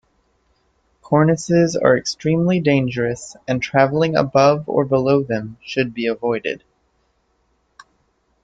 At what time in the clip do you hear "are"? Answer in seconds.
1.77-1.95